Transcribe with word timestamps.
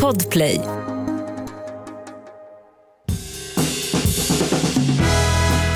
Podplay. 0.00 0.60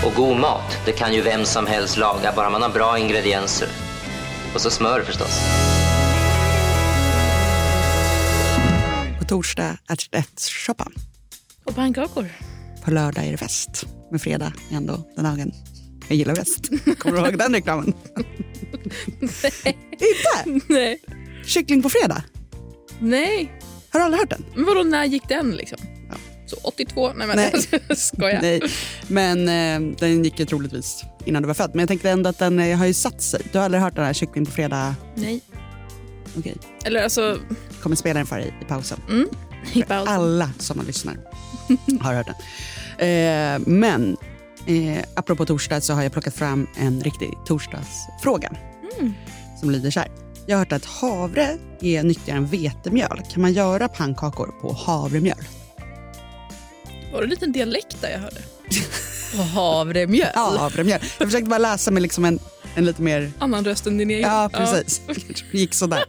Och 0.04 0.14
god 0.16 0.36
mat, 0.36 0.78
det 0.86 0.92
kan 0.92 1.14
ju 1.14 1.22
vem 1.22 1.44
som 1.44 1.66
helst 1.66 1.96
laga, 1.96 2.32
bara 2.36 2.50
man 2.50 2.62
har 2.62 2.68
bra 2.68 2.98
ingredienser. 2.98 3.68
Och 4.54 4.60
så 4.60 4.70
smör 4.70 5.02
förstås. 5.02 5.40
På 9.18 9.24
torsdag 9.24 9.78
är 9.88 9.96
det 10.10 10.18
ärtshoppa. 10.18 10.88
Och 11.64 11.74
pannkakor. 11.74 12.28
På 12.84 12.90
lördag 12.90 13.26
är 13.26 13.32
det 13.32 13.38
fest. 13.38 13.84
Men 14.10 14.20
fredag 14.20 14.52
är 14.70 14.76
ändå 14.76 15.12
den 15.16 15.24
dagen 15.24 15.52
jag 16.08 16.16
gillar 16.16 16.34
bäst. 16.34 16.70
Kommer 16.98 17.16
du 17.16 17.22
ihåg 17.22 17.38
den 17.38 17.54
reklamen? 17.54 17.86
Inte? 19.90 20.60
Nej. 20.68 21.00
Kyckling 21.46 21.82
på 21.82 21.90
fredag? 21.90 22.24
Nej. 23.00 23.52
Har 23.90 24.00
du 24.00 24.04
aldrig 24.04 24.20
hört 24.20 24.30
den? 24.30 24.44
Men 24.54 24.64
vadå, 24.64 24.82
när 24.82 25.04
gick 25.04 25.28
den 25.28 25.50
liksom? 25.56 25.78
Ja. 26.10 26.14
Så 26.46 26.56
82? 26.62 27.12
Nej 27.12 27.26
men 27.26 27.36
Nej. 27.36 27.52
jag 27.88 27.98
skojar. 27.98 28.38
Nej, 28.42 28.60
men 29.08 29.48
eh, 29.48 29.96
den 29.98 30.24
gick 30.24 30.40
ju 30.40 30.46
troligtvis 30.46 31.04
innan 31.24 31.42
du 31.42 31.46
var 31.46 31.54
född. 31.54 31.70
Men 31.72 31.80
jag 31.80 31.88
tänkte 31.88 32.10
ändå 32.10 32.30
att 32.30 32.38
den 32.38 32.58
eh, 32.58 32.78
har 32.78 32.86
ju 32.86 32.94
satt 32.94 33.22
sig. 33.22 33.40
Du 33.52 33.58
har 33.58 33.64
aldrig 33.64 33.82
hört 33.82 33.94
den 33.96 34.04
här 34.04 34.12
kyckling 34.12 34.46
på 34.46 34.52
fredag? 34.52 34.94
Nej. 35.14 35.40
Okej, 36.38 36.56
Eller 36.84 37.02
alltså, 37.02 37.38
kommer 37.82 37.96
spela 37.96 38.18
den 38.18 38.26
för 38.26 38.36
dig 38.38 38.54
i 38.62 38.64
pausen. 38.64 39.00
mm. 39.08 39.28
pausen. 39.88 40.14
Alla 40.14 40.50
som 40.58 40.82
lyssnar 40.86 41.16
har 42.00 42.14
hört 42.14 42.26
den. 42.26 42.36
Eh, 43.08 43.58
men 43.66 44.16
eh, 44.66 45.04
apropå 45.14 45.46
torsdag 45.46 45.80
så 45.80 45.92
har 45.92 46.02
jag 46.02 46.12
plockat 46.12 46.34
fram 46.34 46.66
en 46.76 47.00
riktig 47.00 47.32
torsdagsfråga. 47.46 48.52
Som 49.60 49.70
lyder 49.70 49.90
så 49.90 50.00
här. 50.00 50.08
Jag 50.48 50.56
har 50.56 50.58
hört 50.64 50.72
att 50.72 50.84
havre 50.84 51.58
är 51.80 52.02
nyttigare 52.02 52.38
än 52.38 52.46
vetemjöl. 52.46 53.22
Kan 53.32 53.42
man 53.42 53.52
göra 53.52 53.88
pannkakor 53.88 54.54
på 54.60 54.72
havremjöl? 54.72 55.36
Var 57.12 57.18
det 57.20 57.24
en 57.24 57.30
liten 57.30 57.52
dialekt 57.52 58.00
där 58.00 58.10
jag 58.10 58.18
hörde? 58.18 58.40
Och 59.38 59.44
havremjöl. 59.44 60.28
Ja, 60.34 60.56
havremjöl. 60.58 61.00
Jag 61.18 61.28
försökte 61.28 61.48
bara 61.50 61.58
läsa 61.58 61.90
med 61.90 62.02
liksom 62.02 62.24
en, 62.24 62.38
en 62.74 62.84
lite 62.84 63.02
mer... 63.02 63.30
Annan 63.38 63.64
röst 63.64 63.86
än 63.86 63.98
din 63.98 64.10
egen. 64.10 64.30
Ja, 64.30 64.50
precis. 64.52 65.00
Det 65.52 65.58
gick 65.58 65.74
sådär. 65.74 66.04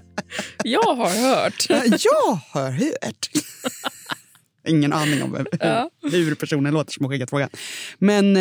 Jag 0.64 0.82
har 0.96 1.10
hört. 1.10 1.66
Jag 1.68 2.40
har 2.50 2.70
hört. 2.70 3.30
Ingen 4.68 4.92
aning 4.92 5.22
om 5.22 5.46
Ja. 5.60 5.90
hur 6.02 6.34
personen 6.34 6.74
låter 6.74 6.92
som 6.92 7.04
har 7.04 7.12
skickat 7.12 7.30
frågan. 7.30 7.48
Men 7.98 8.36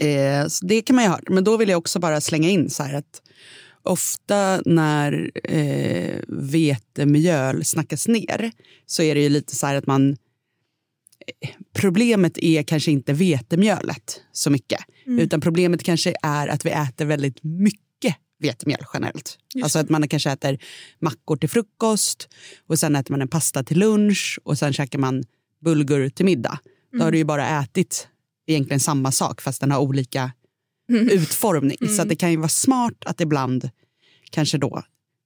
eh, 0.00 0.08
eh, 0.08 0.46
så 0.46 0.66
det 0.66 0.82
kan 0.82 0.96
man 0.96 1.04
ju 1.04 1.08
ha 1.10 1.16
hört. 1.16 1.28
Men 1.28 1.44
då 1.44 1.56
vill 1.56 1.68
jag 1.68 1.78
också 1.78 1.98
bara 1.98 2.20
slänga 2.20 2.48
in 2.48 2.70
så 2.70 2.82
här 2.82 2.94
att 2.94 3.22
ofta 3.82 4.62
när 4.64 5.30
eh, 5.44 6.20
vetemjöl 6.28 7.64
snackas 7.64 8.08
ner 8.08 8.52
så 8.86 9.02
är 9.02 9.14
det 9.14 9.20
ju 9.20 9.28
lite 9.28 9.56
så 9.56 9.66
här 9.66 9.74
att 9.74 9.86
man 9.86 10.10
eh, 11.40 11.50
Problemet 11.72 12.38
är 12.38 12.62
kanske 12.62 12.90
inte 12.90 13.12
vetemjölet 13.12 14.20
så 14.32 14.50
mycket. 14.50 14.80
Utan 15.06 15.40
problemet 15.40 15.82
kanske 15.82 16.14
är 16.22 16.48
att 16.48 16.66
vi 16.66 16.70
äter 16.70 17.04
väldigt 17.04 17.42
mycket 17.42 18.16
vetemjöl 18.40 18.84
generellt. 18.94 19.38
Just 19.54 19.64
alltså 19.64 19.78
att 19.78 19.88
man 19.88 20.08
kanske 20.08 20.30
äter 20.30 20.58
mackor 20.98 21.36
till 21.36 21.48
frukost 21.48 22.28
och 22.66 22.78
sen 22.78 22.96
äter 22.96 23.12
man 23.12 23.22
en 23.22 23.28
pasta 23.28 23.62
till 23.62 23.78
lunch 23.78 24.38
och 24.44 24.58
sen 24.58 24.72
käkar 24.72 24.98
man 24.98 25.24
bulgur 25.64 26.08
till 26.08 26.24
middag. 26.24 26.58
Då 26.92 27.04
har 27.04 27.12
du 27.12 27.18
ju 27.18 27.24
bara 27.24 27.60
ätit 27.60 28.08
egentligen 28.46 28.80
samma 28.80 29.12
sak 29.12 29.40
fast 29.40 29.60
den 29.60 29.70
har 29.70 29.78
olika 29.78 30.32
utformning. 30.94 31.88
Så 31.88 32.02
att 32.02 32.08
det 32.08 32.16
kan 32.16 32.30
ju 32.30 32.36
vara 32.36 32.48
smart 32.48 33.04
att 33.04 33.20
ibland 33.20 33.70
kanske 34.30 34.58
då 34.58 34.82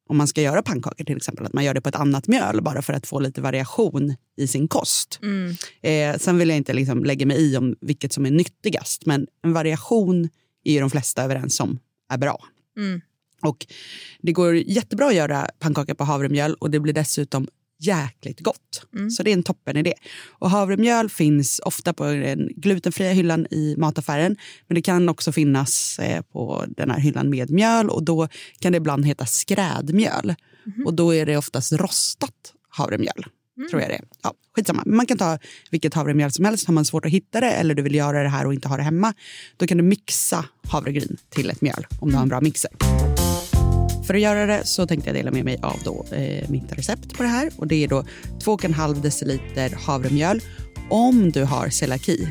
om 0.09 0.17
man 0.17 0.29
ska 0.29 0.43
göra 0.43 0.63
pannkakor 0.63 1.05
till 1.05 1.17
exempel, 1.17 1.47
att 1.47 1.53
man 1.53 1.65
gör 1.65 1.75
det 1.75 1.81
på 1.81 1.89
ett 1.89 1.95
annat 1.95 2.29
mjöl 2.29 2.63
bara 2.63 2.83
för 2.83 2.93
att 2.93 3.07
få 3.07 3.21
lite 3.21 3.41
variation 3.41 4.15
i 4.37 4.47
sin 4.47 4.69
kost. 4.69 5.19
Mm. 5.23 5.57
Eh, 5.83 6.19
sen 6.19 6.39
vill 6.39 6.49
jag 6.49 6.57
inte 6.57 6.73
liksom 6.73 7.05
lägga 7.05 7.27
mig 7.27 7.37
i 7.37 7.57
om 7.57 7.77
vilket 7.81 8.13
som 8.13 8.27
är 8.27 8.31
nyttigast, 8.31 9.07
men 9.07 9.27
en 9.43 9.53
variation 9.53 10.29
är 10.65 10.73
ju 10.73 10.81
de 10.81 10.91
flesta 10.91 11.23
överens 11.23 11.61
om 11.61 11.79
är 12.13 12.19
bra. 12.19 12.45
Mm. 12.77 13.01
Och 13.43 13.67
det 14.23 14.33
går 14.33 14.55
jättebra 14.55 15.07
att 15.07 15.15
göra 15.15 15.49
pannkakor 15.59 15.95
på 15.95 16.05
havremjöl 16.05 16.55
och 16.55 16.71
det 16.71 16.81
blir 16.81 16.93
dessutom 16.93 17.49
jäkligt 17.81 18.41
gott. 18.41 18.87
Så 19.11 19.23
det 19.23 19.31
är 19.31 19.35
en 19.35 19.43
toppen 19.43 19.77
idé. 19.77 19.95
Och 20.29 20.51
havremjöl 20.51 21.11
finns 21.11 21.61
ofta 21.65 21.93
på 21.93 22.05
den 22.05 22.49
glutenfria 22.57 23.13
hyllan 23.13 23.47
i 23.51 23.75
mataffären. 23.79 24.37
Men 24.67 24.75
det 24.75 24.83
kan 24.83 25.09
också 25.09 25.33
finnas 25.33 25.99
eh, 25.99 26.23
på 26.23 26.65
den 26.69 26.91
här 26.91 26.99
hyllan 26.99 27.31
med 27.31 27.51
mjöl 27.51 27.91
och 27.91 28.03
då 28.03 28.29
kan 28.59 28.73
det 28.73 28.77
ibland 28.77 29.07
heta 29.07 29.27
skrädmjöl. 29.27 30.35
Och 30.85 30.95
då 30.95 31.15
är 31.15 31.27
det 31.27 31.37
oftast 31.37 31.73
rostat 31.73 32.53
havremjöl. 32.69 33.27
Tror 33.71 33.83
jag 33.83 33.91
det. 33.91 34.01
Ja, 34.23 34.35
skitsamma. 34.55 34.83
Man 34.87 35.07
kan 35.07 35.19
ta 35.19 35.39
vilket 35.71 35.95
havremjöl 35.95 36.31
som 36.31 36.45
helst. 36.45 36.67
Har 36.67 36.75
man 36.75 36.85
svårt 36.85 37.05
att 37.05 37.11
hitta 37.11 37.41
det 37.41 37.51
eller 37.51 37.75
du 37.75 37.83
vill 37.83 37.95
göra 37.95 38.23
det 38.23 38.29
här 38.29 38.47
och 38.47 38.55
inte 38.55 38.69
ha 38.69 38.77
det 38.77 38.83
hemma. 38.83 39.15
Då 39.57 39.67
kan 39.67 39.79
du 39.79 39.85
mixa 39.85 40.45
havregryn 40.69 41.17
till 41.29 41.51
ett 41.51 41.61
mjöl 41.61 41.87
om 42.01 42.11
du 42.11 42.15
har 42.15 42.23
en 42.23 42.29
bra 42.29 42.41
mixer. 42.41 42.71
För 44.07 44.15
att 44.15 44.21
göra 44.21 44.47
det 44.47 44.67
så 44.67 44.87
tänkte 44.87 45.09
jag 45.09 45.17
dela 45.17 45.31
med 45.31 45.45
mig 45.45 45.59
av 45.63 45.81
då, 45.85 46.05
eh, 46.17 46.51
mitt 46.51 46.73
recept 46.73 47.17
på 47.17 47.23
det 47.23 47.29
här. 47.29 47.51
Och 47.57 47.67
Det 47.67 47.85
är 47.85 47.89
då 47.89 48.05
2,5 48.39 49.01
deciliter 49.01 49.79
havremjöl. 49.87 50.41
Om 50.91 51.31
du 51.31 51.45
har 51.45 51.69
celiaki, 51.69 52.29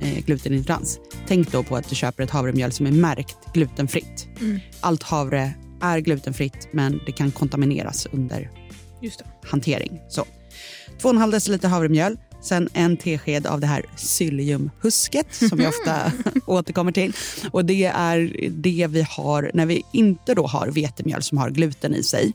eh, 0.00 0.24
glutenintolerans, 0.24 0.98
tänk 1.26 1.52
då 1.52 1.62
på 1.62 1.76
att 1.76 1.88
du 1.88 1.94
köper 1.94 2.22
ett 2.22 2.30
havremjöl 2.30 2.72
som 2.72 2.86
är 2.86 2.92
märkt 2.92 3.36
glutenfritt. 3.52 4.28
Allt 4.80 5.02
havre 5.02 5.54
är 5.82 5.98
glutenfritt 5.98 6.68
men 6.70 7.00
det 7.06 7.12
kan 7.12 7.30
kontamineras 7.30 8.06
under 8.12 8.50
hantering. 9.44 10.00
Så 10.08 10.24
2,5 10.98 11.30
deciliter 11.30 11.68
havremjöl, 11.68 12.18
sen 12.44 12.68
en 12.72 12.96
tesked 12.96 13.46
av 13.46 13.60
det 13.60 13.66
här 13.66 13.84
psylliumhusket 13.96 15.34
som 15.34 15.58
vi 15.58 15.66
ofta 15.66 16.12
återkommer 16.46 16.92
till. 16.92 17.12
Och 17.50 17.64
det 17.64 17.84
är 17.84 18.48
det 18.50 18.86
vi 18.90 19.06
har 19.10 19.50
när 19.54 19.66
vi 19.66 19.82
inte 19.92 20.34
då 20.34 20.46
har 20.46 20.68
vetemjöl 20.68 21.22
som 21.22 21.38
har 21.38 21.50
gluten 21.50 21.94
i 21.94 22.02
sig. 22.02 22.32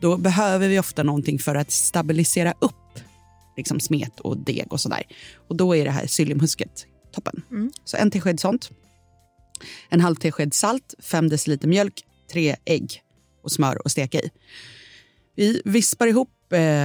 Då 0.00 0.16
behöver 0.16 0.68
vi 0.68 0.78
ofta 0.78 1.02
någonting 1.02 1.38
för 1.38 1.54
att 1.54 1.70
stabilisera 1.70 2.54
upp 2.58 3.00
liksom 3.56 3.80
smet 3.80 4.20
och 4.20 4.36
deg 4.36 4.66
och 4.72 4.80
sådär. 4.80 5.02
Och 5.48 5.56
då 5.56 5.76
är 5.76 5.84
det 5.84 5.90
här 5.90 6.06
psylliumhusket 6.06 6.86
toppen. 7.14 7.42
Så 7.84 7.96
en 7.96 8.10
tesked 8.10 8.40
sånt. 8.40 8.70
En 9.88 10.00
halv 10.00 10.16
tesked 10.16 10.54
salt, 10.54 10.94
5 10.98 11.28
deciliter 11.28 11.68
mjölk, 11.68 12.04
tre 12.32 12.56
ägg 12.64 13.02
och 13.42 13.52
smör 13.52 13.84
och 13.84 13.90
steka 13.90 14.18
i. 14.18 14.30
Vi 15.36 15.62
vispar 15.64 16.06
ihop 16.06 16.33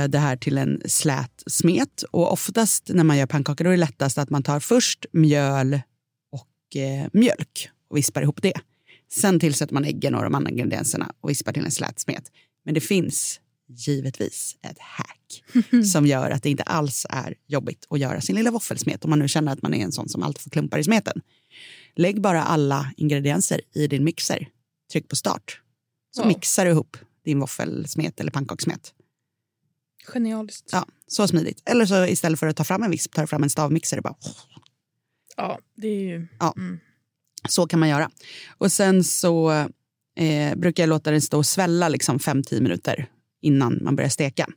det 0.10 0.20
här 0.20 0.36
till 0.38 0.58
en 0.58 0.82
slät 0.86 1.44
smet. 1.48 2.04
Och 2.12 2.32
oftast 2.34 2.90
när 2.94 3.04
man 3.04 3.18
gör 3.18 3.26
pannkakor 3.26 3.64
då 3.66 3.70
är 3.70 3.72
det 3.72 3.80
lättast 3.80 4.18
att 4.18 4.30
man 4.30 4.44
tar 4.44 4.60
först 4.60 5.06
mjöl 5.12 5.82
och 6.32 6.76
eh, 6.82 7.08
mjölk 7.14 7.70
och 7.90 7.98
vispar 7.98 8.22
ihop 8.22 8.42
det. 8.42 8.54
Sen 9.12 9.40
tillsätter 9.40 9.74
man 9.74 9.86
äggen 9.86 10.16
och 10.16 10.24
de 10.24 10.36
andra 10.36 10.52
ingredienserna 10.52 11.12
och 11.22 11.30
vispar 11.30 11.54
till 11.54 11.66
en 11.66 11.72
slät 11.72 12.00
smet. 12.00 12.24
Men 12.66 12.74
det 12.74 12.82
finns 12.82 13.40
givetvis 13.68 14.58
ett 14.62 14.80
hack 14.80 15.44
som 15.94 16.06
gör 16.08 16.30
att 16.32 16.44
det 16.44 16.50
inte 16.50 16.64
alls 16.64 17.06
är 17.10 17.36
jobbigt 17.48 17.86
att 17.90 18.00
göra 18.00 18.22
sin 18.22 18.36
lilla 18.36 18.52
våffelsmet 18.52 19.04
om 19.04 19.10
man 19.10 19.20
nu 19.20 19.28
känner 19.28 19.52
att 19.52 19.62
man 19.62 19.74
är 19.74 19.84
en 19.84 19.92
sån 19.92 20.10
som 20.10 20.24
alltid 20.24 20.42
får 20.42 20.50
klumpar 20.52 20.78
i 20.80 20.84
smeten. 20.84 21.22
Lägg 21.96 22.22
bara 22.22 22.44
alla 22.44 22.94
ingredienser 22.98 23.62
i 23.74 23.88
din 23.88 24.04
mixer. 24.04 24.48
Tryck 24.92 25.08
på 25.08 25.16
start. 25.16 25.62
Så 26.16 26.22
Wow. 26.22 26.28
mixar 26.28 26.66
du 26.66 26.72
ihop 26.72 26.98
din 27.26 27.40
våffelsmet 27.40 28.20
eller 28.20 28.32
pannkakssmet. 28.32 28.94
Genialiskt. 30.14 30.70
Ja, 30.72 30.86
så 31.08 31.28
smidigt. 31.28 31.62
Eller 31.66 31.86
så 31.86 32.06
istället 32.06 32.40
för 32.40 32.48
att 32.48 32.56
ta 32.56 32.64
fram 32.64 32.84
en 32.84 32.92
visp 32.92 33.14
tar 33.14 33.22
du 33.24 33.28
fram 33.28 33.44
en 33.44 33.50
stavmixer 33.50 33.98
och 33.98 34.04
bara 34.04 34.16
Ja, 35.38 35.60
det 35.76 35.88
är 35.88 36.02
ju... 36.02 36.28
Ja. 36.40 36.54
Mm. 36.58 36.80
Så 37.50 37.68
kan 37.68 37.80
man 37.80 37.90
göra. 37.90 38.10
Och 38.58 38.72
sen 38.72 39.04
så 39.04 39.52
eh, 40.16 40.56
brukar 40.56 40.84
jag 40.84 40.90
låta 40.90 41.12
den 41.12 41.22
stå 41.22 41.38
och 41.38 41.46
svälla 41.46 41.90
liksom 41.90 42.18
5-10 42.18 42.62
minuter 42.62 43.10
innan 43.42 43.80
man 43.82 43.96
börjar 43.96 44.10
steka. 44.10 44.48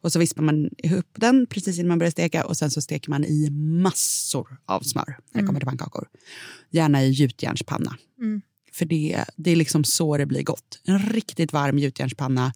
Och 0.00 0.12
så 0.12 0.18
vispar 0.18 0.42
man 0.42 0.70
ihop 0.78 1.06
den 1.14 1.46
precis 1.46 1.78
innan 1.78 1.88
man 1.88 1.98
börjar 1.98 2.10
steka 2.10 2.44
och 2.44 2.56
sen 2.56 2.70
så 2.70 2.82
steker 2.82 3.10
man 3.10 3.24
i 3.24 3.50
massor 3.82 4.56
av 4.66 4.80
smör 4.80 5.18
när 5.32 5.40
det 5.40 5.46
kommer 5.46 5.60
till 5.60 5.68
pannkakor. 5.68 6.08
Gärna 6.70 7.02
i 7.02 7.10
gjutjärnspanna. 7.10 7.96
Mm. 8.18 8.42
För 8.72 8.84
det, 8.84 9.24
det 9.36 9.50
är 9.50 9.56
liksom 9.56 9.84
så 9.84 10.16
det 10.16 10.26
blir 10.26 10.42
gott. 10.42 10.80
En 10.84 10.98
riktigt 10.98 11.52
varm 11.52 11.78
gjutjärnspanna, 11.78 12.52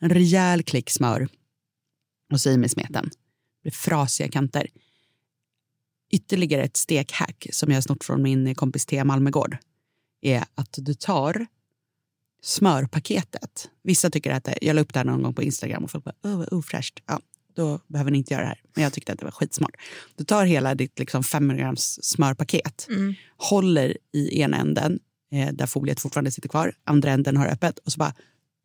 en 0.00 0.10
rejäl 0.10 0.62
klick 0.62 0.90
smör 0.90 1.28
och 2.32 2.40
så 2.40 2.50
i 2.50 2.56
med 2.56 2.70
smeten. 2.70 3.04
Det 3.04 3.62
blir 3.62 3.72
frasiga 3.72 4.28
kanter 4.28 4.66
ytterligare 6.10 6.62
ett 6.62 6.76
stekhack 6.76 7.46
som 7.52 7.70
jag 7.70 7.76
har 7.76 7.82
snott 7.82 8.04
från 8.04 8.22
min 8.22 8.54
kompis 8.54 8.86
Thea 8.86 9.04
Malmegård 9.04 9.56
är 10.20 10.44
att 10.54 10.74
du 10.78 10.94
tar 10.94 11.46
smörpaketet. 12.42 13.70
Vissa 13.82 14.10
tycker 14.10 14.30
att 14.30 14.44
det, 14.44 14.58
jag 14.62 14.74
la 14.76 14.80
upp 14.82 14.92
det 14.92 14.98
här 14.98 15.04
någon 15.04 15.22
gång 15.22 15.34
på 15.34 15.42
Instagram 15.42 15.84
och 15.84 15.90
folk 15.90 16.04
bara 16.04 16.14
åh 16.24 16.38
vad 16.38 16.52
ofräscht. 16.52 17.02
Ja, 17.06 17.20
då 17.54 17.80
behöver 17.86 18.10
ni 18.10 18.18
inte 18.18 18.34
göra 18.34 18.42
det 18.42 18.48
här. 18.48 18.60
Men 18.74 18.84
jag 18.84 18.92
tyckte 18.92 19.12
att 19.12 19.18
det 19.18 19.24
var 19.24 19.32
skitsmart. 19.32 19.76
Du 20.16 20.24
tar 20.24 20.44
hela 20.46 20.74
ditt 20.74 20.98
liksom 20.98 21.24
500 21.24 21.62
grams 21.64 21.98
smörpaket, 22.02 22.86
Mm. 22.90 23.14
håller 23.36 23.96
i 24.12 24.40
ena 24.40 24.56
änden 24.56 24.98
eh, 25.32 25.52
där 25.52 25.66
foliet 25.66 26.00
fortfarande 26.00 26.30
sitter 26.30 26.48
kvar, 26.48 26.72
andra 26.84 27.10
änden 27.10 27.36
har 27.36 27.46
öppet 27.46 27.78
och 27.78 27.92
så 27.92 27.98
bara 27.98 28.14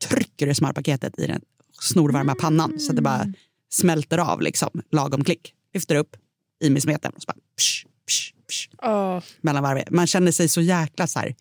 trycker 0.10 0.48
du 0.48 0.56
smörpaketet 0.56 1.20
i 1.20 1.28
den 1.28 1.42
snorvarma 1.82 2.36
pannan 2.36 2.80
så 2.80 2.92
att 2.92 2.96
det 2.96 3.02
bara 3.02 3.34
smälter 3.74 4.18
av 4.18 4.42
liksom, 4.42 4.70
lagom 4.92 5.24
klick. 5.24 5.54
Lyfter 5.74 5.96
upp, 5.96 6.16
i 6.64 6.70
med 6.70 6.82
smeten 6.82 7.12
och 7.16 7.22
så 7.22 7.26
bara 7.26 7.38
psh, 7.58 7.86
psh, 8.08 8.34
psh, 8.50 8.70
Ja, 8.82 9.22
mellan 9.42 9.64
varv. 9.64 9.84
Man 9.92 10.08
känner 10.08 10.32
sig 10.32 10.48
så 10.50 10.62
jäkla 10.62 11.08
så 11.08 11.20
här 11.20 11.36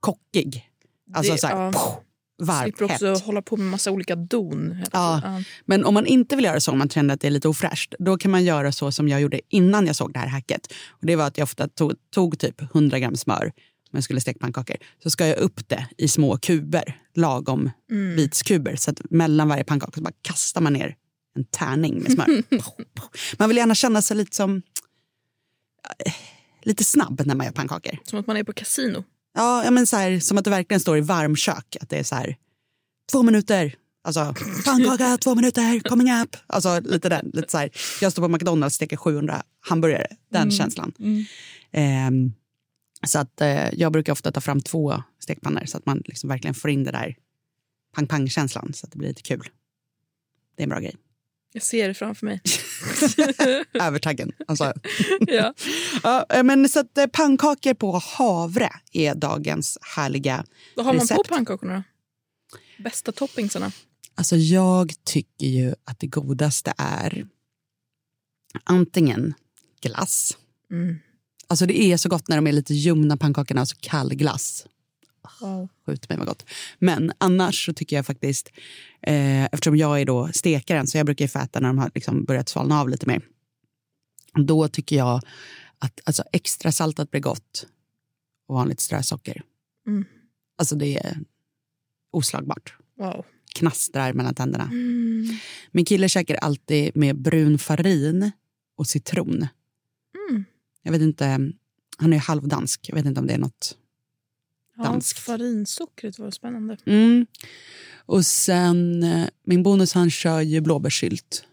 kockig. 0.00 0.70
Alltså 1.14 1.32
Det- 1.32 1.38
så 1.38 1.46
här, 1.46 1.72
poff, 1.72 1.98
varmt, 2.42 2.62
slipper 2.62 2.84
också 2.84 3.06
hett. 3.12 3.22
hålla 3.24 3.42
på 3.42 3.56
med 3.56 3.66
massa 3.66 3.90
olika 3.90 4.16
don. 4.16 4.84
Ja. 4.92 5.20
tiden. 5.22 5.44
Men 5.64 5.84
om 5.84 5.94
man 5.94 6.06
inte 6.06 6.36
vill 6.36 6.44
göra 6.44 6.60
så, 6.60 6.72
om 6.72 6.78
man 6.78 6.88
känner 6.88 7.14
att 7.14 7.20
det 7.20 7.26
är 7.26 7.30
lite 7.30 7.48
ofräscht, 7.48 7.94
då 7.98 8.16
kan 8.18 8.30
man 8.30 8.44
göra 8.44 8.72
så 8.72 8.92
som 8.92 9.08
jag 9.08 9.20
gjorde 9.20 9.40
innan 9.48 9.86
jag 9.86 9.96
såg 9.96 10.12
det 10.12 10.18
här 10.18 10.26
hacket. 10.28 10.72
Och 10.88 11.06
det 11.06 11.16
var 11.16 11.26
att 11.26 11.38
jag 11.38 11.44
ofta 11.44 11.68
tog, 11.68 11.92
tog 12.14 12.38
typ 12.38 12.62
100 12.62 12.98
gram 12.98 13.16
smör 13.16 13.44
om 13.90 13.96
jag 13.96 14.04
skulle 14.04 14.20
steka 14.20 14.38
pannkakor. 14.38 14.76
Så 15.02 15.10
ska 15.10 15.26
jag 15.26 15.38
upp 15.38 15.68
det 15.68 15.86
i 15.98 16.08
små 16.08 16.38
kuber, 16.38 17.00
lagom 17.14 17.70
bitskuber. 18.16 18.76
Så 18.76 18.90
att 18.90 19.00
mellan 19.10 19.48
varje 19.48 19.64
pannkaka 19.64 19.92
så 19.94 20.00
bara 20.00 20.14
kastar 20.22 20.60
man 20.60 20.72
ner 20.72 20.94
en 21.36 21.44
tärning 21.44 22.02
med 22.02 22.12
smör. 22.12 22.42
man 23.38 23.48
vill 23.48 23.56
gärna 23.56 23.74
känna 23.74 24.02
sig 24.02 24.16
lite 24.16 24.36
som 24.36 24.62
eh, 26.04 26.12
lite 26.62 26.84
snabb 26.84 27.22
när 27.24 27.34
man 27.34 27.46
gör 27.46 27.52
pannkakor. 27.52 27.98
Som 28.04 28.18
att 28.18 28.26
man 28.26 28.36
är 28.36 28.44
på 28.44 28.52
kasino. 28.52 29.04
Ja, 29.34 29.70
men 29.70 29.86
så 29.86 29.96
här, 29.96 30.20
som 30.20 30.38
att 30.38 30.44
det 30.44 30.50
verkligen 30.50 30.80
står 30.80 30.98
i 30.98 31.00
varmkök. 31.00 31.76
Att 31.80 31.90
det 31.90 31.98
är 31.98 32.04
så 32.04 32.14
här, 32.14 32.36
två 33.12 33.22
minuter. 33.22 33.74
Alltså, 34.04 34.34
pannkaka, 34.64 35.18
två 35.18 35.34
minuter, 35.34 35.80
coming 35.80 36.12
up. 36.12 36.36
Alltså 36.46 36.80
lite 36.80 37.08
den. 37.08 37.30
Lite 37.34 37.50
så 37.50 37.58
här, 37.58 37.70
jag 38.00 38.12
står 38.12 38.22
på 38.22 38.28
McDonalds 38.28 38.74
och 38.74 38.76
steker 38.76 38.96
700 38.96 39.42
hamburgare. 39.60 40.06
Den 40.32 40.50
känslan. 40.50 40.92
Ehm, 41.72 42.32
så 43.06 43.18
att 43.18 43.40
eh, 43.40 43.74
jag 43.74 43.92
brukar 43.92 44.12
ofta 44.12 44.32
ta 44.32 44.40
fram 44.40 44.60
två 44.60 45.02
stekpannor 45.18 45.64
så 45.66 45.76
att 45.76 45.86
man 45.86 46.02
liksom 46.04 46.28
verkligen 46.28 46.54
får 46.54 46.70
in 46.70 46.84
det 46.84 46.90
där 46.90 47.16
pang-pang-känslan. 47.94 48.72
Så 48.74 48.86
att 48.86 48.92
det 48.92 48.98
blir 48.98 49.08
lite 49.08 49.22
kul. 49.22 49.48
Det 50.56 50.62
är 50.62 50.64
en 50.64 50.70
bra 50.70 50.80
grej. 50.80 50.96
Jag 51.56 51.62
ser 51.62 51.88
det 51.88 51.94
framför 51.94 52.26
mig. 52.26 52.40
Övertaggen. 53.86 54.32
Alltså. 54.46 54.72
ja. 55.20 55.54
ja, 56.02 56.26
eh, 56.28 56.42
men 56.42 56.68
så 56.68 56.80
att 56.80 56.98
eh, 56.98 57.06
pannkakor 57.06 57.74
på 57.74 57.98
havre 58.04 58.70
är 58.92 59.14
dagens 59.14 59.78
härliga 59.96 60.44
Vad 60.76 60.86
har 60.86 60.92
man 60.92 61.00
recept. 61.00 61.16
på 61.16 61.24
pannkakorna 61.24 61.74
då? 61.74 61.82
Bästa 62.82 63.12
toppingsarna? 63.12 63.72
Alltså 64.14 64.36
jag 64.36 64.92
tycker 65.04 65.46
ju 65.46 65.74
att 65.84 66.00
det 66.00 66.06
godaste 66.06 66.74
är 66.78 67.26
antingen 68.64 69.34
glass. 69.80 70.36
Mm. 70.70 70.96
Alltså 71.46 71.66
det 71.66 71.82
är 71.82 71.96
så 71.96 72.08
gott 72.08 72.28
när 72.28 72.36
de 72.36 72.46
är 72.46 72.52
lite 72.52 72.74
ljumna 72.74 73.16
pannkakorna, 73.16 73.60
alltså 73.60 73.76
kall 73.80 74.14
glass. 74.14 74.66
Wow. 75.40 75.68
Skjut 75.86 76.08
mig 76.08 76.18
vad 76.18 76.26
gott. 76.26 76.44
Men 76.78 77.12
annars 77.18 77.66
så 77.66 77.72
tycker 77.72 77.96
jag 77.96 78.06
faktiskt, 78.06 78.52
eh, 79.02 79.44
eftersom 79.44 79.76
jag 79.76 80.00
är 80.00 80.04
då 80.04 80.28
stekaren 80.32 80.86
så 80.86 80.98
jag 80.98 81.06
brukar 81.06 81.24
ju 81.24 81.42
äta 81.42 81.60
när 81.60 81.68
de 81.68 81.78
har 81.78 81.90
liksom 81.94 82.24
börjat 82.24 82.48
svalna 82.48 82.80
av 82.80 82.88
lite 82.88 83.06
mer. 83.06 83.22
Då 84.34 84.68
tycker 84.68 84.96
jag 84.96 85.20
att 85.78 86.00
alltså, 86.04 86.24
extra 86.32 86.72
saltat 86.72 87.10
blir 87.10 87.20
gott 87.20 87.66
och 88.48 88.54
vanligt 88.54 88.80
strösocker. 88.80 89.42
Mm. 89.86 90.04
Alltså 90.58 90.76
det 90.76 90.96
är 90.96 91.18
oslagbart. 92.10 92.74
wow. 92.98 93.24
Knastrar 93.54 94.12
mellan 94.12 94.34
tänderna. 94.34 94.64
Mm. 94.64 95.28
Min 95.70 95.84
kille 95.84 96.08
käkar 96.08 96.36
alltid 96.36 96.96
med 96.96 97.16
brun 97.16 97.58
farin 97.58 98.30
och 98.76 98.86
citron. 98.86 99.46
Mm. 100.30 100.44
Jag 100.82 100.92
vet 100.92 101.02
inte, 101.02 101.52
han 101.98 102.12
är 102.12 102.18
halvdansk. 102.18 102.88
Jag 102.88 102.96
vet 102.96 103.06
inte 103.06 103.20
om 103.20 103.26
det 103.26 103.34
är 103.34 103.38
något. 103.38 103.76
Ja, 104.76 104.84
Danskt. 104.84 105.18
farinsockret 105.18 106.18
var 106.18 106.30
spännande. 106.30 106.76
Mm. 106.86 107.26
Och 108.06 108.26
sen, 108.26 109.02
eh, 109.02 109.28
min 109.46 109.62
bonus 109.62 109.92
han 109.94 110.10
kör 110.10 110.40
ju 110.40 110.60
blåbärssylt. 110.60 111.44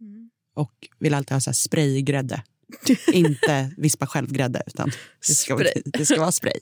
Mm. 0.00 0.30
Och 0.54 0.88
vill 0.98 1.14
alltid 1.14 1.32
ha 1.32 1.40
så 1.40 1.50
här 1.50 1.54
spraygrädde. 1.54 2.42
inte 3.12 3.70
vispa 3.76 4.06
själv-grädde, 4.06 4.62
utan 4.66 4.90
det 5.28 5.34
ska, 5.34 5.54
vara, 5.54 5.64
Spray. 5.68 5.82
det 5.84 6.06
ska 6.06 6.20
vara 6.20 6.32
spray. 6.32 6.60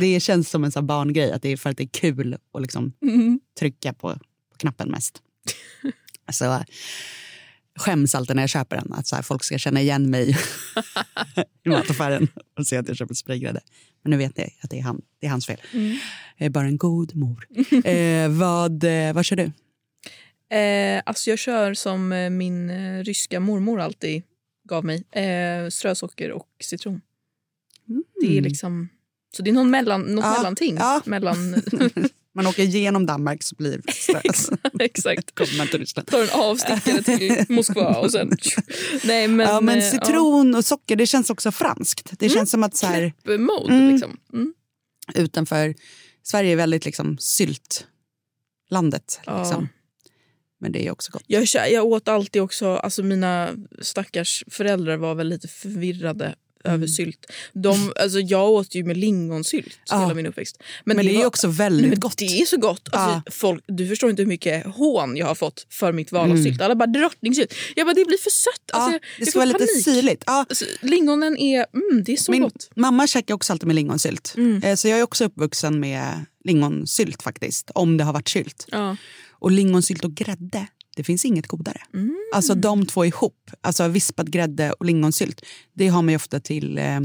det 0.00 0.20
känns 0.20 0.50
som 0.50 0.64
en 0.64 0.72
så 0.72 0.82
barngrej, 0.82 1.32
att 1.32 1.42
det 1.42 1.48
är 1.48 1.56
för 1.56 1.70
att 1.70 1.76
det 1.76 1.82
är 1.82 1.88
kul 1.88 2.34
att 2.54 2.62
liksom 2.62 2.92
Mm. 3.02 3.40
trycka 3.58 3.92
på, 3.92 4.08
på 4.52 4.56
knappen 4.58 4.90
mest. 4.90 5.22
Så 6.32 6.44
äh, 6.44 6.60
skäms 7.78 8.14
alltid 8.14 8.36
när 8.36 8.42
jag 8.42 8.50
köper 8.50 8.76
den, 8.76 8.92
att 8.92 9.06
så 9.06 9.16
här, 9.16 9.22
folk 9.22 9.44
ska 9.44 9.58
känna 9.58 9.80
igen 9.80 10.10
mig 10.10 10.30
i 11.64 11.68
mataffären 11.68 12.28
och 12.58 12.66
se 12.66 12.76
att 12.76 12.88
jag 12.88 12.96
köper 12.96 13.14
spraygrädde. 13.14 13.60
Men 14.02 14.10
nu 14.10 14.16
vet 14.16 14.38
jag 14.38 14.48
att 14.62 14.70
det 14.70 14.78
är, 14.78 14.82
han, 14.82 15.02
det 15.20 15.26
är 15.26 15.30
hans 15.30 15.46
fel. 15.46 15.60
Mm. 15.72 15.96
Jag 16.36 16.46
är 16.46 16.50
bara 16.50 16.66
en 16.66 16.76
god 16.76 17.16
mor. 17.16 17.46
eh, 17.84 18.28
vad, 18.28 18.84
eh, 18.84 19.12
vad 19.12 19.24
kör 19.24 19.36
du? 19.36 19.52
Eh, 20.56 21.02
alltså 21.06 21.30
jag 21.30 21.38
kör 21.38 21.74
som 21.74 22.12
eh, 22.12 22.30
min 22.30 22.70
eh, 22.70 23.02
ryska 23.04 23.40
mormor 23.40 23.80
alltid 23.80 24.22
gav 24.68 24.84
mig. 24.84 25.04
Eh, 25.10 25.68
strösocker 25.68 26.30
och 26.32 26.48
citron. 26.60 27.00
Det 28.20 28.38
är 28.38 28.42
liksom... 28.42 28.88
Så 29.36 29.42
det 29.42 29.50
är 29.50 29.54
någon 29.54 29.70
mellan, 29.70 30.02
något 30.02 30.24
Ja, 30.24 30.32
mellanting. 30.36 30.76
ja. 30.76 31.02
Mellan, 31.04 31.36
Man 32.34 32.46
åker 32.46 32.62
igenom 32.62 33.06
Danmark 33.06 33.42
så 33.42 33.54
blir 33.54 33.80
exakt. 34.80 35.30
Kommer 35.34 35.58
man 35.58 35.68
till 35.68 35.78
Ryssland. 35.78 36.08
Tar 36.08 36.22
en 36.22 36.30
avstickare 36.30 37.02
till 37.02 37.44
Moskva 37.48 37.98
och 37.98 38.12
sen... 38.12 38.30
Nej, 39.04 39.28
men, 39.28 39.48
ja, 39.48 39.60
men 39.60 39.78
eh, 39.78 39.90
citron 39.90 40.54
och 40.54 40.64
socker, 40.64 40.96
det 40.96 41.06
känns 41.06 41.30
också 41.30 41.52
franskt. 41.52 42.10
Det 42.18 42.28
känns 42.28 42.50
som 42.50 42.62
att 42.62 42.76
så 42.76 42.86
här, 42.86 43.12
Ja, 43.24 43.66
Mm. 43.68 43.92
liksom. 43.92 44.16
Mm. 44.32 44.54
utanför... 45.14 45.74
Sverige 46.24 46.52
är 46.52 46.56
väldigt 46.56 46.84
liksom 46.84 47.16
syltlandet. 47.20 49.20
Ja. 49.26 49.42
Liksom. 49.42 49.68
Men 50.60 50.72
det 50.72 50.86
är 50.86 50.90
också 50.90 51.12
gott. 51.12 51.24
Jag, 51.26 51.46
jag 51.70 51.84
åt 51.84 52.08
alltid 52.08 52.42
också... 52.42 52.76
Alltså 52.76 53.02
mina 53.02 53.50
stackars 53.80 54.44
föräldrar 54.50 54.96
var 54.96 55.14
väl 55.14 55.28
lite 55.28 55.48
förvirrade 55.48 56.34
Mm. 56.64 56.74
över 56.74 56.86
sylt. 56.86 57.26
De, 57.52 57.92
alltså 58.00 58.18
jag 58.20 58.50
åt 58.50 58.74
ju 58.74 58.84
med 58.84 58.96
lingonsylt 58.96 59.78
Ja. 59.90 60.00
hela 60.00 60.14
min 60.14 60.26
uppväxt. 60.26 60.62
Men, 60.84 60.96
det, 60.96 61.02
är 61.02 61.04
ju 61.12 61.18
var- 61.18 61.26
också 61.26 61.48
väldigt 61.48 61.80
Nej, 61.82 61.90
men 61.90 62.00
gott. 62.00 62.18
Det 62.18 62.24
är 62.40 62.46
så 62.46 62.56
gott. 62.56 62.88
Alltså, 62.92 63.30
folk, 63.32 63.64
du 63.66 63.88
förstår 63.88 64.10
inte 64.10 64.22
hur 64.22 64.28
mycket 64.28 64.66
hån 64.66 65.16
jag 65.16 65.26
har 65.26 65.34
fått 65.34 65.66
för 65.70 65.92
mitt 65.92 66.12
val 66.12 66.24
av 66.24 66.30
Mm. 66.30 66.44
sylt. 66.44 66.60
Alla 66.60 66.74
bara 66.74 66.86
drottningsylt. 66.86 67.54
Jag 67.76 67.86
bara, 67.86 67.94
det 67.94 68.04
blir 68.04 68.18
för 68.18 68.30
sött. 68.30 68.70
Alltså, 68.72 68.90
ja, 68.90 68.92
jag, 68.92 69.00
det 69.18 69.30
ska 69.30 69.38
vara 69.38 69.46
lite 69.46 69.58
panik. 69.58 69.84
syrligt. 69.84 70.24
Ja, 70.26 70.46
Alltså, 70.48 70.64
lingonen 70.82 71.36
är, 71.38 71.66
mm, 71.74 72.04
det 72.04 72.12
är 72.12 72.16
så 72.16 72.32
min 72.32 72.42
gott. 72.42 72.70
mamma 72.76 73.06
käkar 73.06 73.34
också 73.34 73.52
alltid 73.52 73.66
med 73.66 73.76
lingonsylt. 73.76 74.34
Mm. 74.36 74.62
Eh, 74.62 74.74
Så 74.76 74.88
jag 74.88 74.98
är 74.98 75.02
också 75.02 75.24
uppvuxen 75.24 75.80
med 75.80 76.24
lingonsylt 76.44 77.22
faktiskt. 77.22 77.70
Om 77.74 77.96
det 77.96 78.04
har 78.04 78.12
varit 78.12 78.28
sylt. 78.28 78.66
Ja. 78.70 78.96
Och 79.30 79.50
lingonsylt 79.50 80.04
och 80.04 80.14
grädde, 80.14 80.66
det 80.96 81.04
finns 81.04 81.24
inget 81.24 81.46
godare. 81.46 81.80
Mm. 81.94 82.16
Alltså 82.34 82.54
de 82.54 82.86
två 82.86 83.04
ihop, 83.04 83.50
alltså 83.60 83.88
vispad 83.88 84.30
grädde 84.30 84.72
och 84.72 84.86
lingonsylt, 84.86 85.44
det 85.72 85.88
har 85.88 86.02
man 86.02 86.08
ju 86.08 86.16
ofta 86.16 86.40
till, 86.40 86.78
eh, 86.78 87.00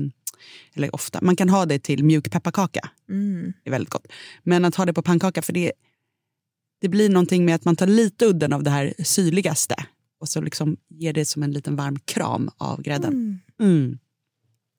eller 0.74 0.96
ofta, 0.96 1.20
man 1.22 1.36
kan 1.36 1.50
ha 1.50 1.66
det 1.66 1.80
till 1.80 2.04
mjuk 2.04 2.32
pepparkaka. 2.32 2.90
Mm. 3.10 3.54
Det 3.64 3.70
är 3.70 3.72
väldigt 3.72 3.90
gott. 3.90 4.08
Men 4.44 4.66
att 4.66 4.76
ha 4.76 4.86
det 4.86 4.94
på 4.94 5.02
pannkaka, 5.02 5.42
för 5.42 5.54
det, 5.54 5.72
det 6.82 6.90
blir 6.90 7.10
någonting 7.10 7.46
med 7.46 7.56
att 7.56 7.66
man 7.66 7.76
tar 7.76 7.88
lite 7.88 8.26
udden 8.26 8.54
av 8.54 8.64
det 8.64 8.70
här 8.70 8.94
syrligaste 9.04 9.76
och 10.20 10.30
så 10.30 10.42
liksom 10.42 10.78
ger 10.90 11.14
det 11.14 11.26
som 11.26 11.44
en 11.44 11.52
liten 11.52 11.76
varm 11.76 12.00
kram 12.00 12.50
av 12.58 12.82
grädden. 12.82 13.40
Mm. 13.60 14.00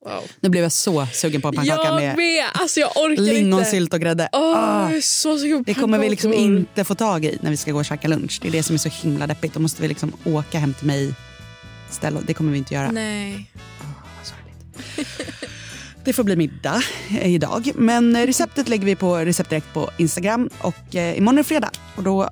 Wow. 0.05 0.23
Nu 0.41 0.49
blev 0.49 0.63
jag 0.63 0.71
så 0.71 1.05
sugen 1.13 1.41
på 1.41 1.47
en 1.47 1.53
pannkaka 1.55 1.81
Jag 1.85 1.95
med 1.95 2.17
med! 2.17 2.45
Alltså 2.53 2.79
jag 2.79 2.89
orkar 2.97 3.09
inte. 3.09 3.33
lingonsylt 3.33 3.93
och 3.93 3.99
grädde. 4.01 4.29
Åh, 4.31 4.57
Ah. 4.57 4.89
så 5.01 5.37
sugen 5.37 5.63
Det 5.63 5.73
kommer 5.73 5.99
vi 5.99 6.09
liksom 6.09 6.33
inte 6.33 6.83
få 6.83 6.95
tag 6.95 7.25
i 7.25 7.37
när 7.41 7.49
vi 7.51 7.57
ska 7.57 7.71
gå 7.71 7.79
och 7.79 7.85
käka 7.85 8.07
lunch. 8.07 8.39
Det 8.41 8.47
är 8.47 8.51
det 8.51 8.63
som 8.63 8.73
är 8.73 8.77
så 8.77 8.89
himla 8.89 9.27
deppigt. 9.27 9.53
Då 9.53 9.59
måste 9.59 9.81
vi 9.81 9.87
liksom 9.87 10.13
åka 10.25 10.59
hem 10.59 10.73
till 10.73 10.87
mig. 10.87 11.13
Ställa. 11.89 12.21
Det 12.21 12.33
kommer 12.33 12.51
vi 12.51 12.57
inte 12.57 12.73
göra. 12.73 12.91
Nej. 12.91 13.51
Sorgligt. 14.23 15.07
Det 16.03 16.13
får 16.13 16.23
bli 16.23 16.35
middag 16.35 16.81
eh, 17.09 17.33
idag. 17.33 17.71
Men 17.75 18.15
eh, 18.15 18.25
receptet 18.25 18.67
lägger 18.69 18.85
vi 18.85 18.95
på 18.95 19.17
Recept 19.17 19.49
Direkt 19.49 19.73
på 19.73 19.89
Instagram. 19.97 20.49
Och 20.61 20.95
eh, 20.95 21.17
imorgon 21.17 21.37
är 21.37 21.43
det 21.43 21.47
fredag. 21.47 21.71
Och 21.95 22.03
då 22.03 22.29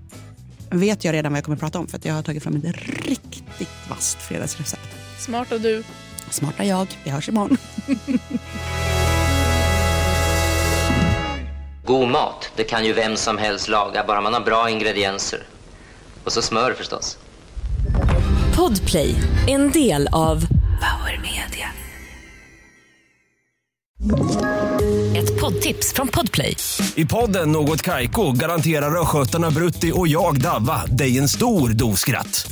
vet 0.69 1.03
jag 1.03 1.13
redan 1.13 1.31
vad 1.31 1.37
jag 1.37 1.45
kommer 1.45 1.57
prata 1.57 1.79
om. 1.79 1.87
För 1.87 1.97
att 1.97 2.05
jag 2.05 2.13
har 2.13 2.23
tagit 2.23 2.43
fram 2.43 2.55
ett 2.55 2.75
riktigt 3.05 3.69
vasst 3.89 4.17
fredagsrecept. 4.21 4.87
Smart 5.19 5.51
av 5.51 5.61
du. 5.61 5.83
Smarta 6.31 6.65
jag. 6.65 6.87
Vi 7.03 7.09
hörs 7.09 7.29
imorgon. 7.29 7.57
God 11.85 12.07
mat, 12.09 12.51
det 12.55 12.63
kan 12.63 12.85
ju 12.85 12.93
vem 12.93 13.15
som 13.15 13.37
helst 13.37 13.67
laga, 13.67 14.03
bara 14.07 14.21
man 14.21 14.33
har 14.33 14.41
bra 14.41 14.69
ingredienser. 14.69 15.43
Och 16.23 16.31
så 16.31 16.41
smör 16.41 16.73
förstås. 16.73 17.17
Podplay, 18.55 19.15
en 19.47 19.71
del 19.71 20.07
av 20.11 20.45
Power 20.81 21.21
Media. 21.21 21.67
Ett 25.17 25.41
poddtips 25.41 25.93
från 25.93 26.07
Podplay. 26.07 26.57
I 26.95 27.05
podden 27.05 27.51
Något 27.51 27.81
Kaiko 27.81 28.31
garanterar 28.31 29.01
östgötarna 29.01 29.51
Brutti 29.51 29.91
och 29.95 30.07
jag, 30.07 30.41
Davva, 30.41 30.85
dig 30.85 31.17
en 31.17 31.29
stor 31.29 31.69
dos 31.69 31.99
skratt. 31.99 32.51